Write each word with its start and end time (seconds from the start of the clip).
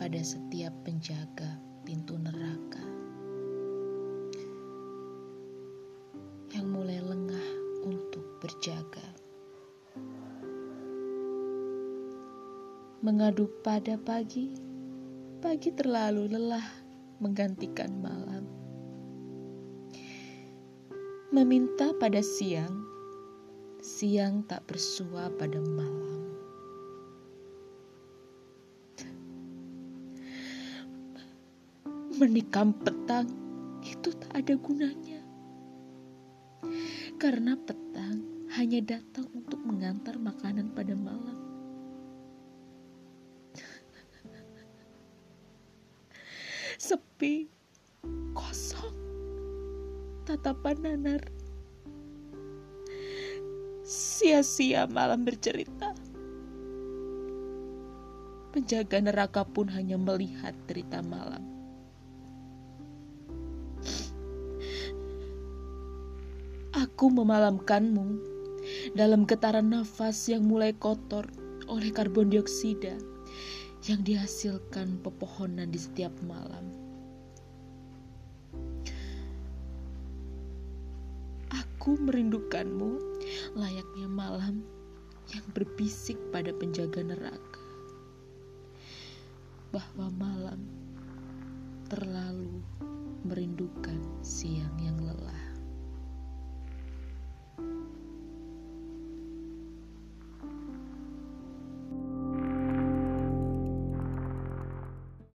pada 0.00 0.16
setiap 0.24 0.72
penjaga 0.88 1.60
pintu 1.84 2.16
neraka 2.16 2.80
yang 6.56 6.64
mulai 6.72 6.96
lengah 7.04 7.48
untuk 7.84 8.24
berjaga. 8.40 9.04
Mengadu 13.04 13.52
pada 13.60 14.00
pagi, 14.00 14.56
pagi 15.44 15.76
terlalu 15.76 16.32
lelah 16.32 16.64
menggantikan 17.20 17.92
malam. 18.00 18.48
Meminta 21.28 21.92
pada 22.00 22.24
siang, 22.24 22.80
siang 23.84 24.40
tak 24.48 24.64
bersua 24.64 25.28
pada 25.36 25.60
malam. 25.60 26.39
Menikam 32.20 32.76
petang 32.76 33.32
itu 33.80 34.12
tak 34.12 34.44
ada 34.44 34.52
gunanya. 34.60 35.24
Karena 37.16 37.56
petang 37.56 38.44
hanya 38.60 38.84
datang 38.84 39.24
untuk 39.32 39.56
mengantar 39.64 40.20
makanan 40.20 40.68
pada 40.76 40.92
malam. 41.00 41.40
Sepi, 46.76 47.48
kosong, 48.36 48.92
tatapan 50.28 50.76
nanar. 50.76 51.24
Sia-sia 53.80 54.84
malam 54.84 55.24
bercerita. 55.24 55.96
Penjaga 58.52 59.00
neraka 59.00 59.40
pun 59.48 59.72
hanya 59.72 59.96
melihat 59.96 60.52
derita 60.68 61.00
malam. 61.00 61.59
Aku 66.80 67.12
memalamkanmu 67.12 68.08
dalam 68.96 69.28
getaran 69.28 69.68
nafas 69.68 70.32
yang 70.32 70.48
mulai 70.48 70.72
kotor 70.72 71.28
oleh 71.68 71.92
karbon 71.92 72.32
dioksida 72.32 72.96
yang 73.84 74.00
dihasilkan 74.00 74.96
pepohonan 75.04 75.68
di 75.68 75.76
setiap 75.76 76.08
malam. 76.24 76.72
Aku 81.52 82.00
merindukanmu 82.00 82.96
layaknya 83.60 84.08
malam 84.08 84.64
yang 85.36 85.44
berbisik 85.52 86.16
pada 86.32 86.48
penjaga 86.56 87.04
neraka 87.04 87.60
bahwa 89.68 90.08
malam 90.16 90.64
terlalu 91.92 92.64
merindukan 93.28 94.00
siang. 94.24 94.79